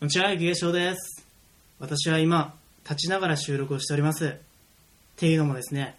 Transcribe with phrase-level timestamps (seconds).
[0.00, 1.26] こんにちは、ゆきげしょうです。
[1.78, 4.28] 私は今、立ちながら収録をしております。
[4.28, 4.32] っ
[5.16, 5.94] ていうのもですね、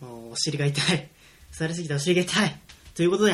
[0.00, 1.08] もうお尻が痛い。
[1.50, 2.60] 腐りすぎてお尻が痛い。
[2.94, 3.32] ということで、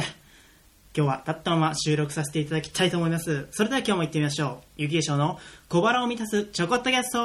[0.97, 3.47] 今日は立ったまま収録させていただきたいと思います。
[3.51, 4.65] それでは今日も行ってみましょう。
[4.79, 7.21] ゆきげしょうの小腹を満たすちょこっとゲスト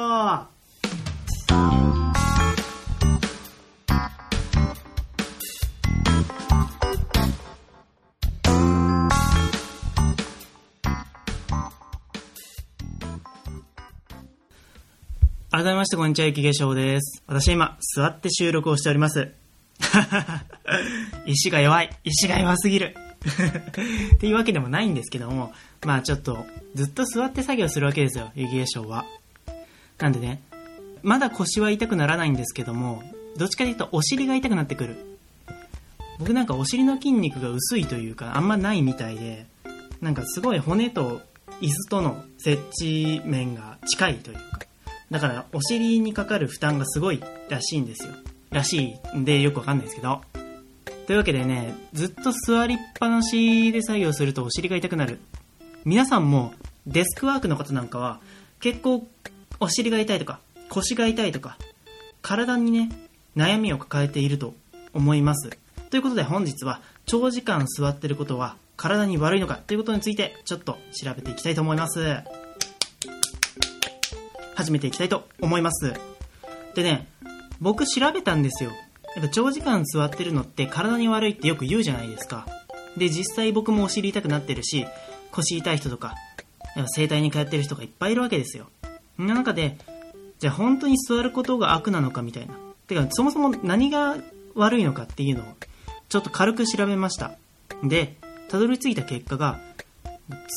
[15.56, 17.22] 改めましてこんにちは、ゆきげしょうです。
[17.26, 19.32] 私今、座って収録をしております。
[21.24, 21.88] 石が弱い。
[22.04, 22.94] 石が弱すぎる。
[24.16, 25.54] っていうわけでもないんですけども、
[25.86, 29.06] まあちょっと、ずっと座って作業するわけですよ、ゆきげしょうは。
[29.96, 30.42] なんでね、
[31.02, 33.02] まだ腰は痛くならないんですけども、
[33.38, 35.16] どっちかというとお尻が痛くなってくる。
[36.18, 39.46] 僕なんかお尻の筋肉が薄いというか、あんまないみたいで、
[40.02, 41.22] なんかすごい骨と
[41.62, 44.65] 椅子との接地面が近いというか、
[45.10, 48.12] だからお尻にかかる負担がすごいらしいんですよ。
[48.50, 50.22] らしいんでよくわかんないですけど。
[51.06, 55.20] というわけでね、ずっと座りっぱなしで作業するとお尻が痛くなる。
[55.84, 56.52] 皆さんも
[56.86, 58.20] デスクワークの方なんかは
[58.58, 59.06] 結構
[59.60, 61.58] お尻が痛いとか腰が痛いとか
[62.22, 62.90] 体にね、
[63.36, 64.54] 悩みを抱えていると
[64.92, 65.50] 思います。
[65.90, 72.00] ということで本日は長時間座ってることは体に悪いのかということについてちょっと調べていきたいと思います。
[74.66, 75.94] 始めていきたいと思います。
[76.74, 77.06] でね、
[77.60, 78.70] 僕調べたんですよ。
[79.14, 82.46] やっぱ長時間座ってるのって体に悪いってよく言うじゃないですか。
[82.96, 84.84] で、実際僕もお尻痛くなってるし、
[85.30, 86.14] 腰痛い人とか、
[86.74, 88.66] やっぱ整体に通ってる人がいっぱいいるわけですよ。
[89.16, 89.78] そんな中で、
[90.40, 92.54] じゃあ本当に座ることが悪なのかみたいな。
[92.88, 94.16] てか、そもそも何が
[94.56, 95.46] 悪いのかっていうのを、
[96.08, 97.36] ちょっと軽く調べました。
[97.84, 98.16] で、
[98.48, 99.60] たどり着いた結果が、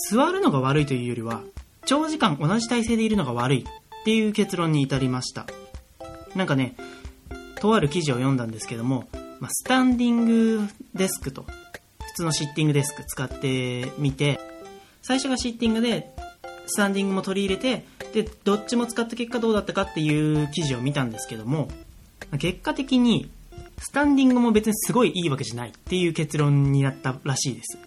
[0.09, 1.43] 座るのが悪いというよりは、
[1.85, 3.65] 長時間同じ体勢でいるのが悪い
[4.01, 5.45] っていう結論に至りました。
[6.35, 6.75] なんかね、
[7.59, 14.39] とある記事を読んだんですけども、まあ、スタンディングデスクと、普通のシッティングデスク使ってみて、
[15.01, 16.13] 最初がシッティングで、
[16.67, 21.69] スタンディングも取り入れて、で、どっちも使った結果どうだったかっていう記事を見たんですけども、
[22.37, 23.29] 結果的に、
[23.79, 27.77] スタンディングも別にすごいいいわけじゃないっていう結論になったらしいです。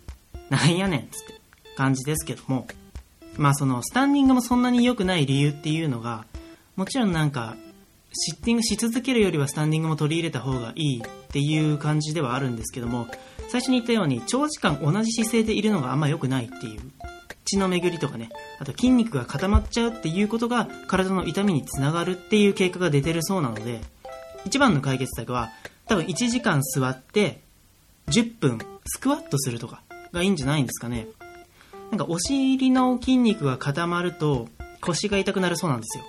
[0.48, 1.40] なんやねんっつって
[1.76, 2.66] 感じですけども、
[3.36, 6.24] まあそのスタンディングもそんなに良くない理由っていうのが、
[6.76, 7.56] もちろんなんか、
[8.14, 13.08] シッティングし続けるよりはスタンディングも取り入れた方がいいっていう感じではあるんですけども、
[13.48, 16.80] 最初に言ったように長時間同じ姿勢でいるのがあんま良くないっていう。
[17.44, 23.80] 血の巡りとかね、あと筋肉が固まっちゃうっていうことが体の痛みにつながるっていう結果が出てるそうなので、
[24.44, 25.50] 一番の解決策は、
[25.86, 27.40] 多分1時間座って
[28.08, 29.82] 10分スクワットするとか
[30.12, 31.08] がいいんじゃないんですかね。
[31.92, 34.48] なんかお尻の筋肉が固まると
[34.80, 36.04] 腰が痛くなるそうなんですよ。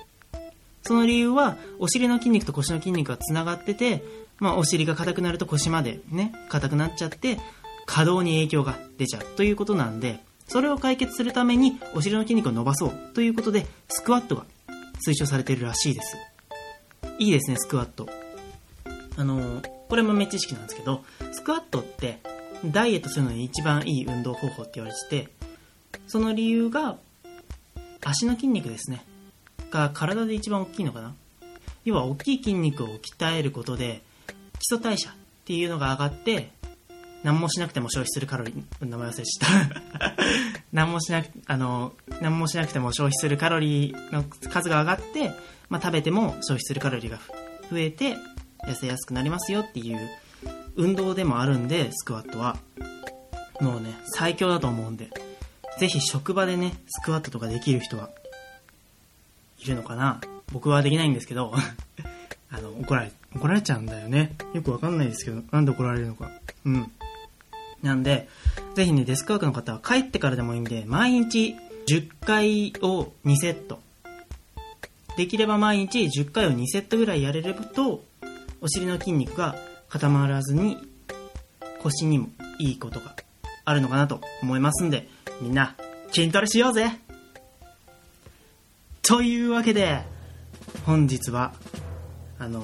[0.82, 4.02] その理由はお尻の筋肉と腰の筋肉がつながってて、
[4.40, 7.38] まあお尻が硬くなると腰までね、硬くなっちゃって
[7.86, 14.46] 可動に影響が出ちゃうということなんで、それを解決するためにお尻の筋肉を伸ばそうということでスクワットが
[15.06, 16.18] 推奨されているらしいです。
[17.20, 18.08] いいですね、スクワット。
[19.18, 22.20] あのーこれも豆知識なんですけど、スクワットって
[22.66, 25.43] ダイエットするのに一番いい運動方法って言われてて、
[26.08, 26.98] その理由が
[28.04, 29.06] 足の筋肉ですね。
[29.72, 31.16] が体で一番大きいのかな。
[31.86, 34.02] 要は大きい筋肉を鍛えることで
[34.60, 35.14] 基礎代謝っ
[35.46, 36.52] ていうのが上がって、
[37.24, 39.48] 何もしなくても消費するカロリー、名前忘れした。
[40.72, 45.32] 何もしなく、あの、何もしなくても消費するカロリーの数が上がって、
[45.70, 47.20] まあ、食べても消費するカロリーが
[47.70, 48.18] 増えて、
[48.66, 50.10] 痩せやすくなりますよっていう
[50.76, 52.58] 運動でもあるんで、スクワットは。
[53.60, 55.10] もうね、最強だと思うんで、
[55.80, 58.10] ぜひ職場でね、スクワットとかできる人は
[59.60, 60.22] いるのかな？
[60.52, 61.54] 僕はできないんですけど、
[62.52, 64.36] あの、怒られ、怒られちゃうんだよね。
[64.54, 66.30] よくわかんないですけど、なんで怒られるのか。
[66.66, 66.92] うん。
[67.82, 68.30] なんで、
[68.76, 71.56] ぜひね、デスクワークの方は帰ってからでもいいんで、毎日
[71.88, 73.82] 10回を2セット。
[75.18, 78.06] できれば毎日10回を2セットぐらいやれればと、
[78.62, 79.56] お尻の筋肉が
[79.90, 80.78] 固まらずに、
[81.82, 83.16] 腰にもいいことが
[83.66, 85.10] あるのかなと思いますんで、
[85.44, 85.76] みんな
[86.14, 86.90] 筋トレしようぜ
[89.02, 90.02] というわけで、
[90.86, 91.54] 本日は、
[92.40, 92.64] あの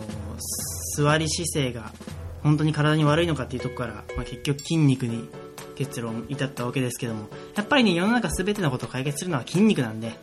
[0.96, 1.92] 座り姿勢が
[2.42, 5.28] 本当に体に悪いのかっていうとこから、まあ、結局筋肉に
[5.76, 10.14] 結論至ったわけですけども、やっぱりね、世の中全てのことを解決するのは筋肉なんで、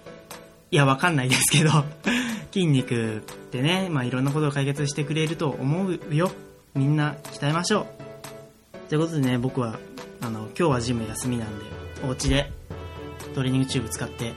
[0.70, 1.84] いや、わかんないですけど、
[2.54, 3.20] 筋肉っ
[3.50, 6.32] てね、まあいろんなことを解決してくれると思うよ。
[6.74, 8.88] みんな鍛えましょう。
[8.88, 9.78] ということでね、僕は、
[10.22, 12.50] あの、今日はジム休みなんで、お家で
[13.34, 14.32] トレーニングチューブ使って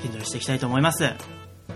[0.00, 1.12] 筋トレしていきたいと思います。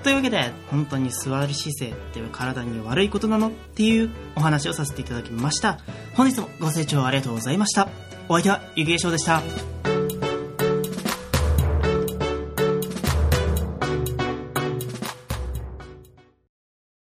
[0.02, 5.78] というわけで、本当に座る姿勢って体に悪いことなのっていうお話をさせていただきました。
[6.14, 7.88] 本日もご清聴ありがとうございました。
[8.28, 9.42] お相手はゆきえしょうでした。